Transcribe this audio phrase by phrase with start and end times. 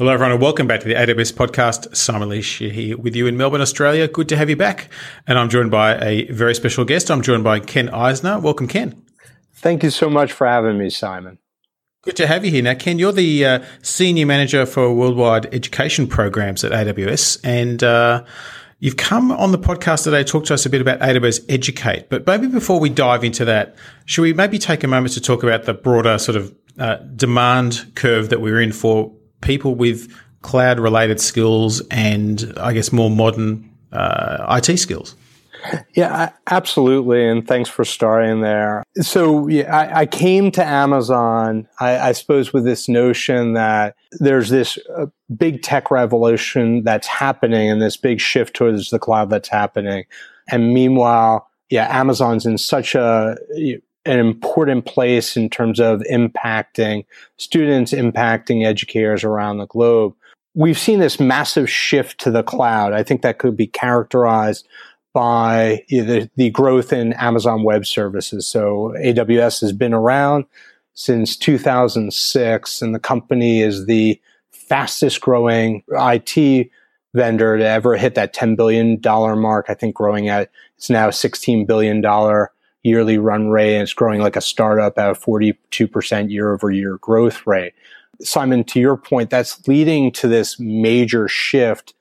[0.00, 1.94] Hello, everyone, and welcome back to the AWS podcast.
[1.94, 4.08] Simon Elisha here with you in Melbourne, Australia.
[4.08, 4.88] Good to have you back.
[5.26, 7.10] And I'm joined by a very special guest.
[7.10, 8.38] I'm joined by Ken Eisner.
[8.38, 9.02] Welcome, Ken.
[9.52, 11.36] Thank you so much for having me, Simon.
[12.00, 12.62] Good to have you here.
[12.62, 17.38] Now, Ken, you're the uh, Senior Manager for Worldwide Education Programs at AWS.
[17.44, 18.24] And uh,
[18.78, 22.08] you've come on the podcast today to talk to us a bit about AWS Educate.
[22.08, 23.76] But maybe before we dive into that,
[24.06, 27.92] should we maybe take a moment to talk about the broader sort of uh, demand
[27.96, 30.12] curve that we're in for people with
[30.42, 35.14] cloud related skills and I guess more modern uh, IT skills.
[35.94, 37.26] Yeah, absolutely.
[37.26, 38.82] And thanks for starting there.
[39.00, 44.48] So yeah, I, I came to Amazon, I, I, suppose, with this notion that there's
[44.48, 49.48] this uh, big tech revolution that's happening and this big shift towards the cloud that's
[49.48, 50.04] happening.
[50.48, 53.36] And meanwhile, yeah, Amazon's in such a
[54.06, 57.04] an important place in terms of impacting
[57.36, 60.14] students, impacting educators around the globe.
[60.54, 62.92] We've seen this massive shift to the cloud.
[62.92, 64.66] I think that could be characterized
[65.12, 68.46] by the, the growth in Amazon Web Services.
[68.46, 70.44] So AWS has been around
[70.94, 74.20] since 2006, and the company is the
[74.50, 76.70] fastest growing IT
[77.14, 79.00] vendor to ever hit that $10 billion
[79.40, 79.66] mark.
[79.68, 82.00] I think growing at, it's now $16 billion
[82.82, 86.98] yearly run rate and it's growing like a startup at a 42% year over year
[86.98, 87.74] growth rate.
[88.22, 91.94] Simon, to your point, that's leading to this major shift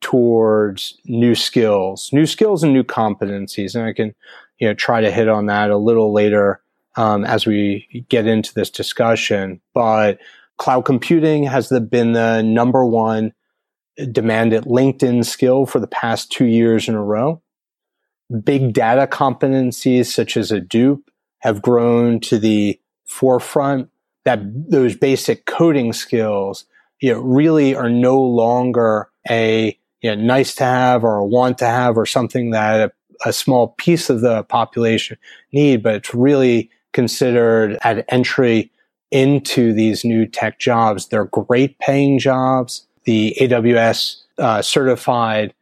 [0.00, 3.74] towards new skills, new skills and new competencies.
[3.74, 4.14] And I can,
[4.58, 6.60] you know, try to hit on that a little later
[6.96, 9.60] um, as we get into this discussion.
[9.74, 10.18] But
[10.56, 13.32] cloud computing has the, been the number one
[14.10, 17.42] demanded LinkedIn skill for the past two years in a row
[18.30, 21.02] big data competencies such as Hadoop
[21.40, 23.90] have grown to the forefront
[24.24, 26.64] that those basic coding skills
[27.00, 31.58] you know, really are no longer a you know, nice to have or a want
[31.58, 32.90] to have or something that
[33.24, 35.18] a, a small piece of the population
[35.52, 38.70] need, but it's really considered at entry
[39.10, 41.08] into these new tech jobs.
[41.08, 42.86] They're great paying jobs.
[43.04, 45.52] The AWS uh, certified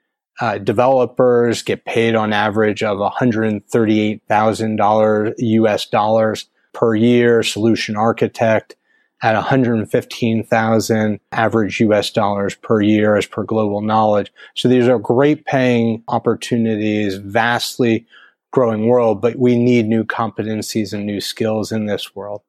[0.40, 7.42] uh, developers get paid on average of $138,000 US dollars per year.
[7.42, 8.76] Solution architect
[9.22, 14.32] at 115,000 average US dollars per year as per global knowledge.
[14.54, 18.06] So these are great paying opportunities, vastly
[18.52, 22.42] growing world, but we need new competencies and new skills in this world.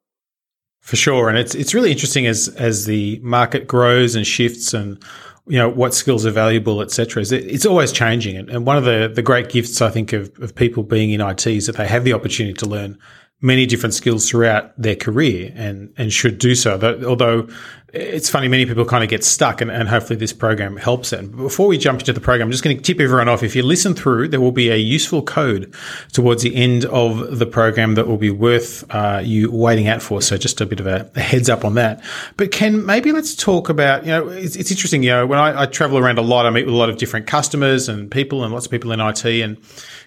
[0.80, 1.28] For sure.
[1.28, 5.04] And it's it's really interesting as as the market grows and shifts and
[5.50, 7.24] you know what skills are valuable, etc.
[7.28, 10.84] It's always changing, and one of the the great gifts I think of, of people
[10.84, 13.00] being in IT is that they have the opportunity to learn
[13.42, 16.74] many different skills throughout their career and, and should do so.
[17.06, 17.48] Although
[17.94, 21.36] it's funny, many people kind of get stuck and, and hopefully this program helps it.
[21.36, 23.42] Before we jump into the program, I'm just going to tip everyone off.
[23.42, 25.74] If you listen through, there will be a useful code
[26.12, 30.22] towards the end of the program that will be worth uh, you waiting out for.
[30.22, 32.04] So just a bit of a, a, heads up on that.
[32.38, 35.64] But Ken, maybe let's talk about, you know, it's, it's interesting, you know, when I,
[35.64, 38.44] I travel around a lot, I meet with a lot of different customers and people
[38.44, 39.58] and lots of people in IT and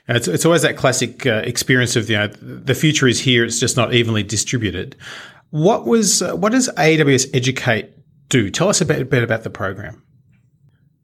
[0.09, 3.61] it's, it's always that classic uh, experience of you know the future is here; it's
[3.61, 4.97] just not evenly distributed.
[5.51, 7.93] What was uh, what does AWS Educate
[8.29, 8.51] do?
[8.51, 10.03] Tell us a bit, a bit about the program.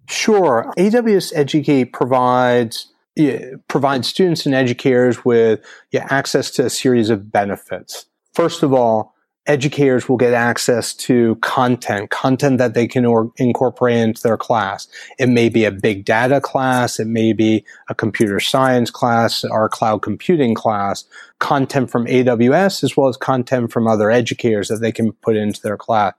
[0.08, 5.60] Sure, AWS Educate provides yeah, provides students and educators with
[5.90, 8.06] yeah, access to a series of benefits.
[8.32, 9.14] First of all,
[9.48, 14.86] educators will get access to content, content that they can or- incorporate into their class.
[15.18, 17.00] It may be a big data class.
[17.00, 21.04] It may be a computer science class or cloud computing class,
[21.38, 25.62] content from AWS as well as content from other educators that they can put into
[25.62, 26.12] their class.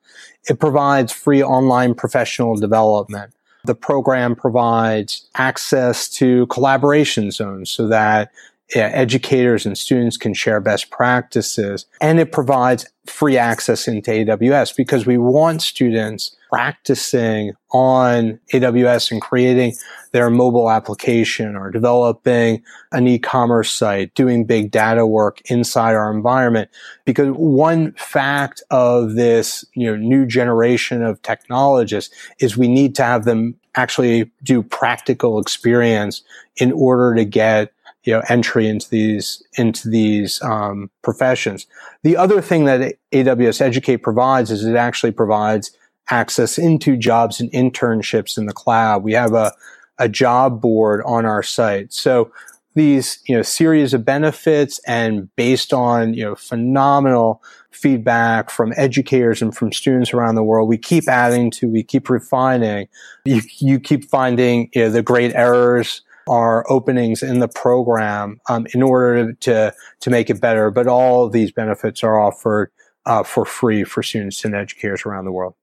[0.50, 3.31] It provides free online professional development.
[3.66, 8.31] The program provides access to collaboration zones so that
[8.75, 11.85] educators and students can share best practices.
[12.02, 19.21] And it provides free access into AWS because we want students practicing on AWS and
[19.21, 19.74] creating
[20.12, 26.69] their mobile application or developing an e-commerce site, doing big data work inside our environment.
[27.06, 33.04] Because one fact of this, you know, new generation of technologists is we need to
[33.04, 36.24] have them actually do practical experience
[36.57, 37.72] in order to get
[38.04, 41.68] you know entry into these into these um, professions.
[42.04, 45.72] The other thing that AWS Educate provides is it actually provides
[46.10, 49.04] access into jobs and internships in the cloud.
[49.04, 49.54] We have a
[49.98, 51.94] a job board on our site.
[51.94, 52.31] So
[52.75, 59.42] these you know series of benefits and based on you know phenomenal feedback from educators
[59.42, 62.88] and from students around the world we keep adding to we keep refining
[63.25, 68.67] you, you keep finding you know, the great errors are openings in the program um,
[68.73, 72.71] in order to to make it better but all of these benefits are offered
[73.05, 75.55] uh, for free for students and educators around the world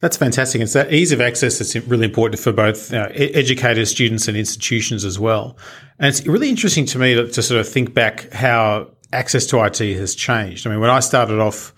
[0.00, 0.62] that's fantastic.
[0.62, 5.04] It's that ease of access that's really important for both uh, educators, students, and institutions
[5.04, 5.58] as well.
[5.98, 9.62] And it's really interesting to me to, to, sort of think back how access to
[9.62, 10.66] IT has changed.
[10.66, 11.74] I mean, when I started off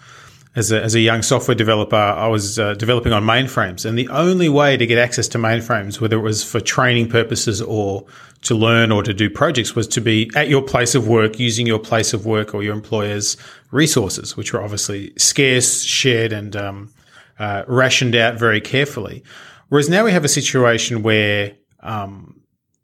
[0.55, 4.09] as a, as a young software developer, I was uh, developing on mainframes, and the
[4.09, 8.05] only way to get access to mainframes, whether it was for training purposes or
[8.43, 11.67] to learn or to do projects, was to be at your place of work using
[11.67, 13.37] your place of work or your employer's
[13.71, 16.93] resources, which were obviously scarce, shared, and um,
[17.39, 19.23] uh, rationed out very carefully.
[19.71, 22.43] Whereas now we have a situation where um,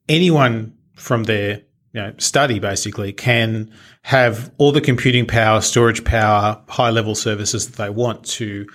[0.09, 1.63] anyone from their
[1.93, 7.69] you know, study basically can have all the computing power, storage power, high level services
[7.69, 8.67] that they want to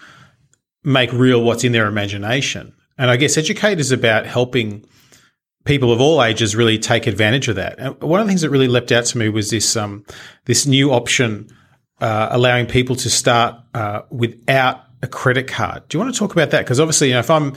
[0.84, 2.74] make real what's in their imagination.
[2.98, 4.86] And I guess educate is about helping
[5.66, 7.80] people of all ages really take advantage of that.
[7.80, 10.06] And one of the things that really leapt out to me was this um,
[10.46, 11.50] this new option
[12.02, 15.88] uh, allowing people to start uh, without a credit card.
[15.88, 16.66] Do you want to talk about that?
[16.66, 17.54] Because obviously, you know, if I'm,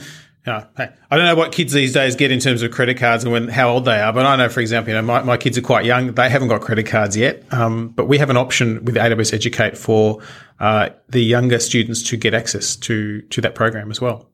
[0.47, 3.25] you know, I don't know what kids these days get in terms of credit cards
[3.25, 5.35] and when how old they are, but I know, for example, you know, my, my
[5.35, 7.43] kids are quite young; they haven't got credit cards yet.
[7.53, 10.21] Um, but we have an option with AWS Educate for
[10.61, 14.29] uh, the younger students to get access to to that program as well.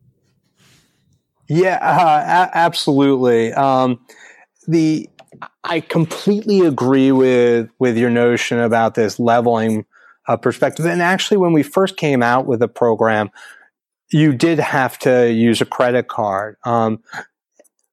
[1.49, 3.51] Yeah, uh, a- absolutely.
[3.53, 3.99] Um,
[4.67, 5.09] the
[5.63, 9.83] I completely agree with with your notion about this leveling
[10.27, 10.85] uh, perspective.
[10.85, 13.31] And actually, when we first came out with the program,
[14.11, 16.57] you did have to use a credit card.
[16.65, 17.01] Um,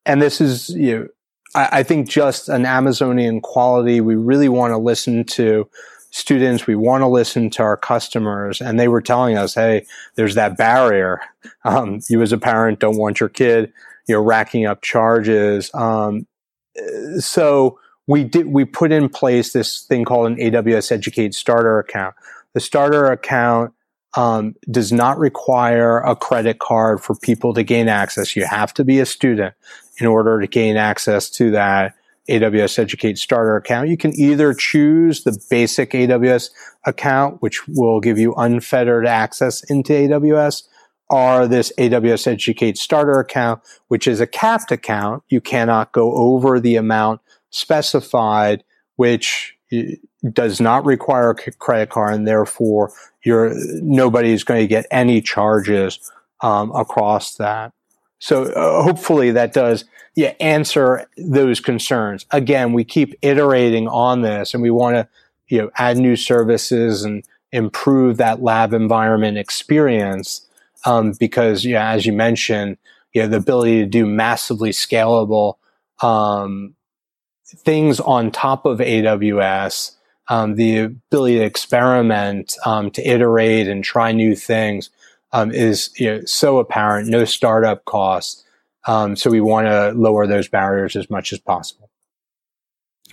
[0.04, 1.08] and this is, you know,
[1.54, 4.00] I, I, think just an Amazonian quality.
[4.00, 5.68] We really want to listen to
[6.10, 6.66] students.
[6.66, 8.60] We want to listen to our customers.
[8.60, 9.86] And they were telling us, hey,
[10.16, 11.20] there's that barrier.
[11.64, 13.72] Um, you as a parent don't want your kid,
[14.08, 15.70] you're racking up charges.
[15.74, 16.26] Um,
[17.18, 22.16] so, we did we put in place this thing called an AWS Educate Starter account.
[22.54, 23.72] The starter account
[24.14, 28.34] um, does not require a credit card for people to gain access.
[28.34, 29.54] You have to be a student
[29.98, 31.94] in order to gain access to that
[32.28, 33.88] AWS Educate Starter account.
[33.88, 36.50] You can either choose the basic AWS
[36.86, 40.64] account, which will give you unfettered access into AWS,
[41.08, 45.24] or this AWS Educate Starter account, which is a capped account.
[45.28, 47.20] You cannot go over the amount
[47.50, 48.62] specified,
[48.96, 49.56] which
[50.32, 52.92] does not require a credit card, and therefore
[53.24, 53.52] you're
[53.82, 55.98] nobody is going to get any charges
[56.42, 57.72] um, across that.
[58.18, 59.84] So uh, hopefully that does
[60.14, 62.26] yeah answer those concerns.
[62.30, 65.08] Again, we keep iterating on this, and we want to
[65.48, 70.46] you know add new services and improve that lab environment experience
[70.84, 72.76] um, because yeah, as you mentioned,
[73.12, 75.54] you know the ability to do massively scalable
[76.02, 76.74] um,
[77.44, 79.96] things on top of AWS,
[80.30, 84.88] um, the ability to experiment, um, to iterate and try new things
[85.32, 87.08] um, is you know, so apparent.
[87.08, 88.44] No startup costs.
[88.86, 91.90] Um, so we want to lower those barriers as much as possible.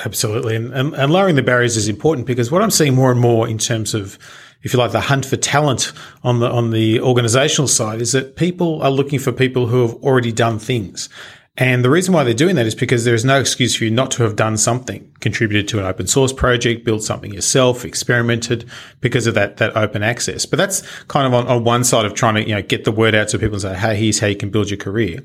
[0.06, 3.20] Absolutely, and, and, and lowering the barriers is important because what I'm seeing more and
[3.20, 4.20] more in terms of
[4.64, 5.92] if you like, the hunt for talent
[6.24, 9.96] on the on the organizational side is that people are looking for people who have
[10.04, 11.10] already done things.
[11.60, 13.90] And the reason why they're doing that is because there is no excuse for you
[13.90, 18.70] not to have done something, contributed to an open source project, built something yourself, experimented
[19.02, 20.46] because of that, that open access.
[20.46, 22.92] But that's kind of on, on one side of trying to, you know, get the
[22.92, 25.24] word out to people and say, Hey, here's how you can build your career.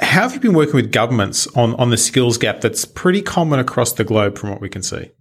[0.00, 3.58] How have you been working with governments on, on the skills gap that's pretty common
[3.58, 5.12] across the globe from what we can see?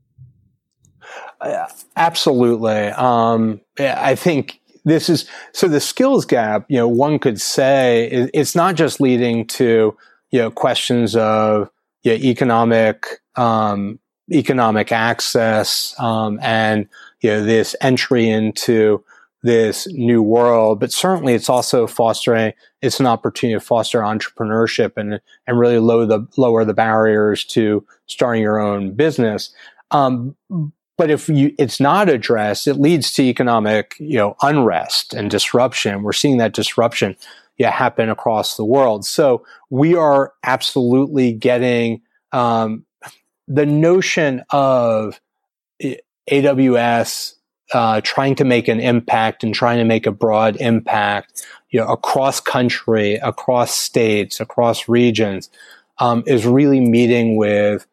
[1.39, 2.87] Uh, absolutely.
[2.87, 8.55] Um, I think this is so the skills gap, you know, one could say it's
[8.55, 9.95] not just leading to
[10.33, 11.69] you know, questions of
[12.01, 13.99] yeah, economic um,
[14.31, 16.89] economic access um, and
[17.21, 19.03] you know this entry into
[19.43, 25.21] this new world, but certainly it's also fostering it's an opportunity to foster entrepreneurship and
[25.45, 29.53] and really lower the lower the barriers to starting your own business.
[29.91, 30.35] Um,
[30.97, 36.01] but if you, it's not addressed, it leads to economic, you know, unrest and disruption.
[36.01, 37.17] We're seeing that disruption
[37.57, 39.05] yeah, happen across the world.
[39.05, 42.85] So we are absolutely getting um,
[43.47, 45.19] the notion of
[46.29, 47.35] AWS
[47.73, 51.87] uh, trying to make an impact and trying to make a broad impact, you know,
[51.87, 55.49] across country, across states, across regions,
[55.99, 57.85] um, is really meeting with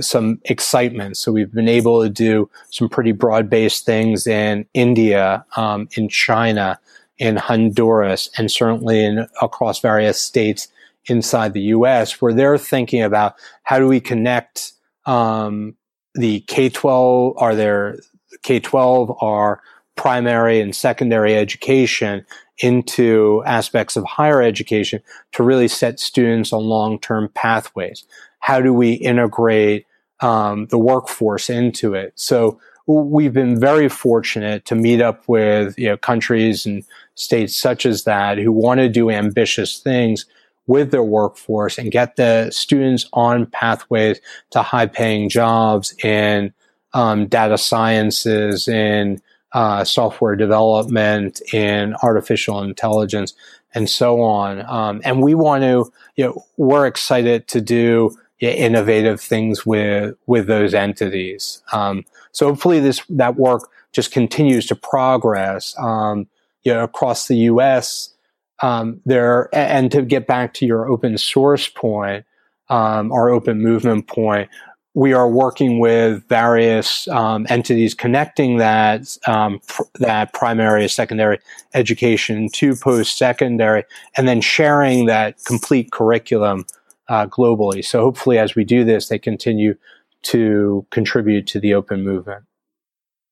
[0.00, 1.16] some excitement.
[1.16, 6.08] So we've been able to do some pretty broad based things in India, um, in
[6.08, 6.78] China,
[7.18, 10.68] in Honduras, and certainly in across various states
[11.06, 14.72] inside the U.S., where they're thinking about how do we connect
[15.06, 15.74] um,
[16.14, 17.98] the K twelve, are there
[18.42, 19.62] K twelve, our
[19.94, 22.26] primary and secondary education
[22.58, 25.00] into aspects of higher education
[25.32, 28.04] to really set students on long term pathways
[28.46, 29.86] how do we integrate
[30.20, 32.12] um, the workforce into it?
[32.14, 36.84] So we've been very fortunate to meet up with you know countries and
[37.16, 40.26] states such as that who want to do ambitious things
[40.68, 44.20] with their workforce and get the students on pathways
[44.50, 46.52] to high paying jobs in
[46.92, 49.20] um, data sciences in
[49.52, 53.34] uh, software development in artificial intelligence
[53.74, 59.20] and so on um, and we want to you know we're excited to do innovative
[59.20, 61.62] things with with those entities.
[61.72, 65.74] Um, so hopefully this that work just continues to progress.
[65.78, 66.26] Um,
[66.66, 68.12] you know, across the U.S.
[68.60, 72.26] Um, there, and to get back to your open source point,
[72.68, 74.50] um, our open movement point,
[74.92, 81.38] we are working with various um, entities connecting that um, pr- that primary secondary
[81.74, 83.84] education to post secondary,
[84.16, 86.64] and then sharing that complete curriculum
[87.08, 87.84] uh, globally.
[87.84, 89.76] So hopefully, as we do this, they continue
[90.22, 92.44] to contribute to the open movement.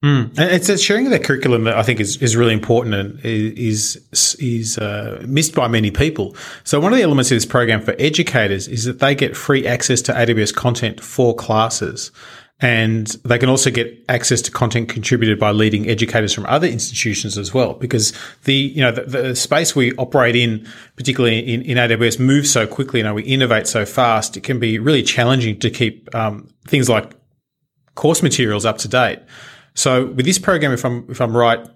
[0.04, 0.38] Mm.
[0.38, 3.96] And it's sharing of that curriculum that I think is, is really important and is
[4.38, 6.36] is uh, missed by many people.
[6.62, 9.66] So one of the elements of this program for educators is that they get free
[9.66, 12.12] access to AWS content for classes.
[12.60, 17.38] And they can also get access to content contributed by leading educators from other institutions
[17.38, 18.12] as well, because
[18.44, 22.66] the you know the, the space we operate in, particularly in, in, AWS, moves so
[22.66, 23.00] quickly.
[23.00, 24.36] You know, we innovate so fast.
[24.36, 27.14] It can be really challenging to keep um, things like
[27.94, 29.20] course materials up to date.
[29.74, 31.66] So with this program, if I'm if I'm right,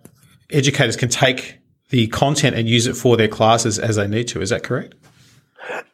[0.51, 1.59] educators can take
[1.91, 4.41] the content and use it for their classes as they need to.
[4.41, 4.95] Is that correct?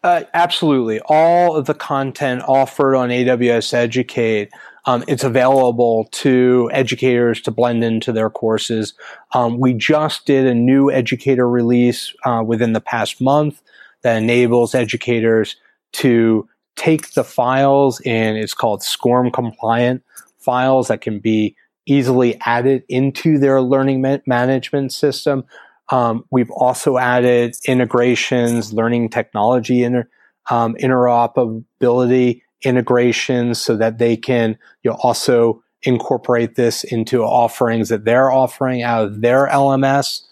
[0.03, 1.01] Uh, absolutely.
[1.07, 4.51] All of the content offered on AWS Educate
[4.87, 8.95] um, it's available to educators to blend into their courses.
[9.33, 13.63] Um, we just did a new educator release uh, within the past month
[14.03, 15.57] that enables educators
[15.93, 20.03] to take the files in, it's called SCORM compliant
[20.39, 21.57] files that can be
[21.87, 25.45] easily added into their learning ma- management system.
[25.91, 30.09] Um, we've also added integrations, learning technology inter,
[30.51, 38.05] um, interoperability integrations so that they can you know, also incorporate this into offerings that
[38.05, 40.23] they're offering out of their LMS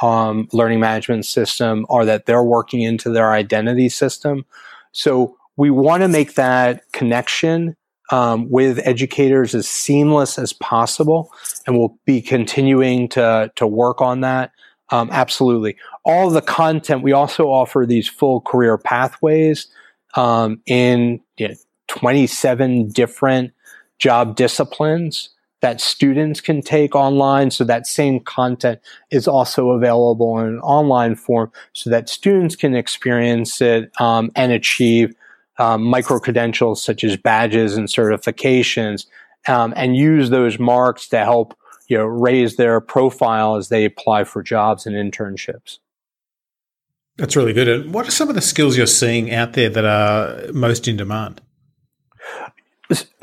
[0.00, 4.44] um, learning management system or that they're working into their identity system.
[4.92, 7.76] So we want to make that connection
[8.10, 11.32] um, with educators as seamless as possible,
[11.66, 14.52] and we'll be continuing to to work on that.
[14.90, 17.02] Um, absolutely, all the content.
[17.02, 19.68] We also offer these full career pathways
[20.14, 21.54] um, in you know,
[21.88, 23.52] 27 different
[23.98, 25.30] job disciplines
[25.62, 27.50] that students can take online.
[27.50, 28.80] So that same content
[29.10, 34.52] is also available in an online form so that students can experience it um, and
[34.52, 35.14] achieve
[35.58, 39.06] um, micro credentials such as badges and certifications
[39.48, 41.56] um, and use those marks to help
[41.88, 45.78] you know raise their profile as they apply for jobs and internships.
[47.18, 47.68] That's really good.
[47.68, 50.96] And what are some of the skills you're seeing out there that are most in
[50.96, 51.42] demand?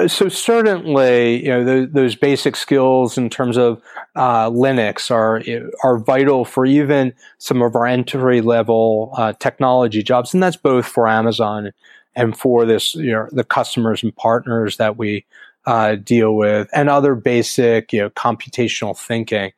[0.07, 3.81] So certainly, you know, those, those basic skills in terms of
[4.15, 5.43] uh, Linux are
[5.83, 10.87] are vital for even some of our entry level uh, technology jobs, and that's both
[10.87, 11.71] for Amazon
[12.19, 15.25] and for this, you know, the customers and partners that we
[15.65, 19.53] uh, deal with, and other basic, you know, computational thinking.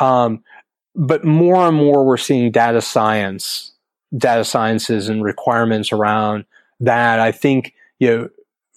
[0.00, 0.42] Um,
[0.96, 3.72] but more and more, we're seeing data science,
[4.16, 6.46] data sciences, and requirements around
[6.80, 7.20] that.
[7.20, 8.28] I think you know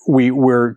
[0.08, 0.76] we we're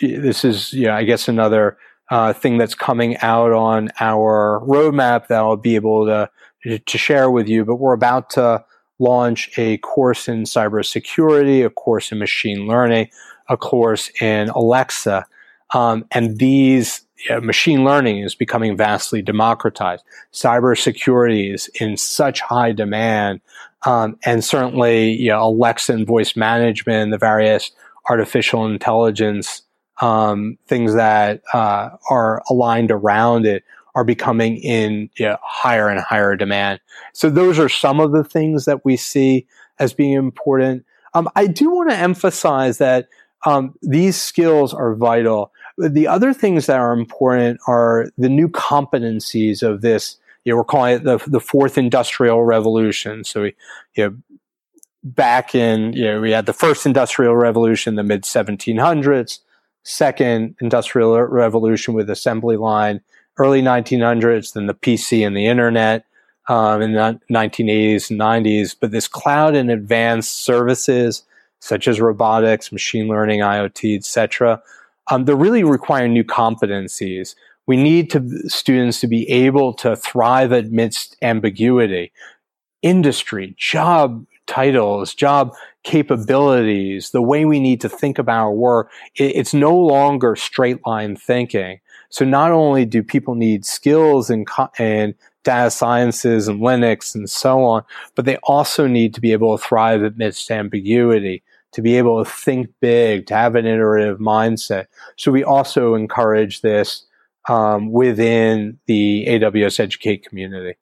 [0.00, 1.76] this is yeah I guess another
[2.10, 6.30] uh, thing that's coming out on our roadmap that I'll be able to
[6.78, 7.66] to share with you.
[7.66, 8.64] But we're about to
[9.02, 13.08] launch a course in cybersecurity, a course in machine learning,
[13.48, 15.26] a course in Alexa,
[15.74, 17.02] um, and these
[17.40, 20.04] machine learning is becoming vastly democratized.
[20.32, 23.40] Cybersecurity is in such high demand,
[23.86, 27.70] um, and certainly you know, Alexa and voice management, the various
[28.08, 29.62] artificial intelligence
[30.00, 33.62] um, things that uh, are aligned around it
[33.94, 36.80] are becoming in you know, higher and higher demand.
[37.12, 39.46] So those are some of the things that we see
[39.78, 40.84] as being important.
[41.14, 43.08] Um, I do want to emphasize that
[43.44, 45.52] um, these skills are vital.
[45.76, 50.16] The other things that are important are the new competencies of this.
[50.44, 53.24] You know, we're calling it the, the fourth industrial revolution.
[53.24, 53.54] So we,
[53.94, 54.16] you know,
[55.02, 59.38] back in, you know, we had the first industrial revolution, the mid 1700s,
[59.84, 63.00] second industrial revolution with assembly line,
[63.38, 66.04] early 1900s, then the PC and the internet
[66.48, 68.76] um, in the 1980s and 90s.
[68.78, 71.24] But this cloud and advanced services
[71.60, 74.60] such as robotics, machine learning, IoT, etc.,
[75.10, 77.34] um, they're really requiring new competencies.
[77.66, 82.12] We need to, students to be able to thrive amidst ambiguity.
[82.82, 89.36] Industry, job titles, job capabilities, the way we need to think about our work, it,
[89.36, 91.80] it's no longer straight line thinking.
[92.12, 94.46] So not only do people need skills and,
[94.78, 95.14] and
[95.44, 99.64] data sciences and Linux and so on, but they also need to be able to
[99.64, 101.42] thrive amidst ambiguity,
[101.72, 104.86] to be able to think big, to have an iterative mindset.
[105.16, 107.06] So we also encourage this
[107.48, 110.76] um, within the AWS Educate community.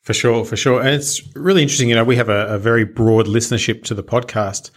[0.00, 0.80] For sure, for sure.
[0.80, 1.90] And it's really interesting.
[1.90, 4.70] You know, we have a, a very broad listenership to the podcast.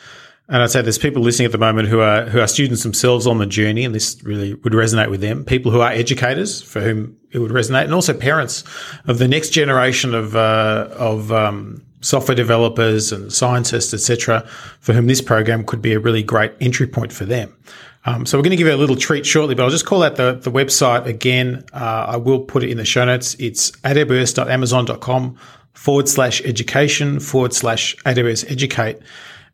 [0.49, 3.27] And I'd say there's people listening at the moment who are who are students themselves
[3.27, 5.43] on the journey, and this really would resonate with them.
[5.43, 8.63] People who are educators for whom it would resonate, and also parents
[9.07, 14.47] of the next generation of uh, of um, software developers and scientists, etc.,
[14.79, 17.53] for whom this program could be a really great entry point for them.
[18.05, 20.01] Um, so we're going to give you a little treat shortly, but I'll just call
[20.01, 21.65] out the, the website again.
[21.73, 23.35] Uh, I will put it in the show notes.
[23.37, 25.37] It's aws.amazon.com
[25.73, 28.99] forward slash education forward slash AWS educate.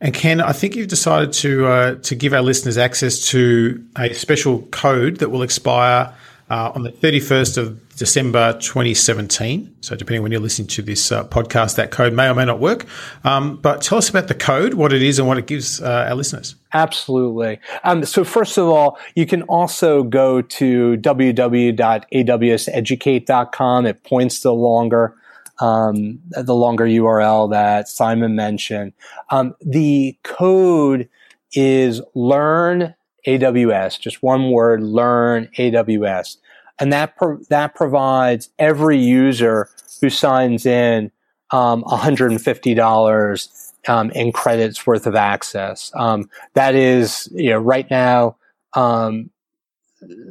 [0.03, 4.13] And Ken, I think you've decided to uh, to give our listeners access to a
[4.13, 6.13] special code that will expire
[6.49, 9.73] uh, on the 31st of December 2017.
[9.79, 12.59] So, depending when you're listening to this uh, podcast, that code may or may not
[12.59, 12.85] work.
[13.23, 16.07] Um, but tell us about the code, what it is, and what it gives uh,
[16.09, 16.55] our listeners.
[16.73, 17.61] Absolutely.
[17.85, 23.85] Um, so, first of all, you can also go to www.awseducate.com.
[23.85, 25.15] It points to longer
[25.59, 28.93] um, the longer URL that Simon mentioned.
[29.29, 31.09] Um, the code
[31.53, 32.95] is learn
[33.27, 36.37] AWS, just one word, learn AWS.
[36.79, 39.69] And that, pro- that provides every user
[40.01, 41.11] who signs in
[41.51, 45.91] um, $150 um, in credits worth of access.
[45.93, 48.37] Um, that is, you know, right now,
[48.73, 49.29] um,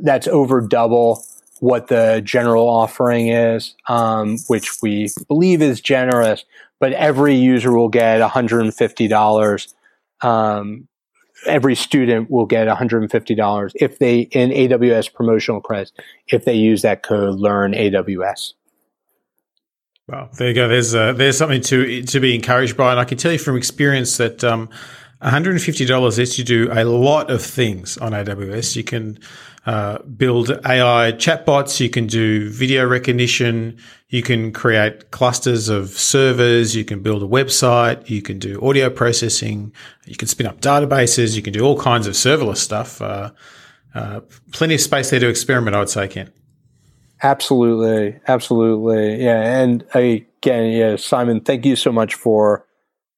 [0.03, 1.25] that's over double
[1.63, 6.45] what the general offering is, um, which we believe is generous,
[6.81, 9.75] but every user will get $150.
[10.23, 10.89] Um,
[11.47, 15.93] every student will get $150 if they, in AWS promotional credits,
[16.27, 18.55] if they use that code, learn AWS.
[20.09, 20.67] Well, there you go.
[20.67, 23.57] There's uh, there's something to to be encouraged by, and I can tell you from
[23.57, 24.69] experience that um,
[25.23, 28.77] $150 lets you do a lot of things on AWS.
[28.77, 29.19] You can
[29.67, 31.79] uh, build AI chatbots.
[31.79, 33.79] You can do video recognition.
[34.09, 36.75] You can create clusters of servers.
[36.75, 38.11] You can build a website.
[38.11, 39.73] You can do audio processing.
[40.07, 41.37] You can spin up databases.
[41.37, 43.01] You can do all kinds of serverless stuff.
[43.01, 43.31] Uh,
[43.95, 44.21] uh,
[44.53, 46.33] plenty of space there to experiment, I would say, Ken.
[47.23, 48.19] Absolutely.
[48.27, 49.23] Absolutely.
[49.23, 49.61] Yeah.
[49.61, 52.67] And again, yeah, Simon, thank you so much for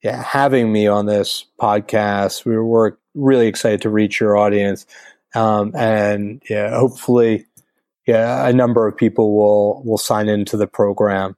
[0.04, 2.44] yeah, having me on this podcast.
[2.44, 4.86] We were really excited to reach your audience.
[5.34, 7.46] Um, and yeah, hopefully,
[8.06, 11.36] yeah, a number of people will will sign into the program.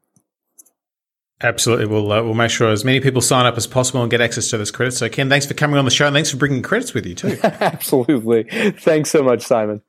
[1.41, 4.21] Absolutely, we'll uh, we'll make sure as many people sign up as possible and get
[4.21, 4.93] access to this credit.
[4.93, 7.15] So, Ken, thanks for coming on the show, and thanks for bringing credits with you
[7.15, 7.39] too.
[7.45, 9.81] Absolutely, thanks so much, Simon.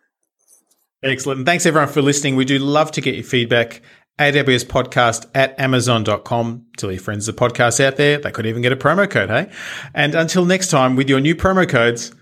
[1.03, 1.39] Excellent.
[1.39, 2.35] And thanks everyone for listening.
[2.35, 3.81] We do love to get your feedback.
[4.19, 6.65] AWS podcast at amazon.com.
[6.77, 8.17] Tell your friends the podcast out there.
[8.17, 9.51] They could even get a promo code, hey?
[9.93, 12.13] And until next time, with your new promo codes,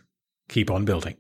[0.50, 1.16] keep on building.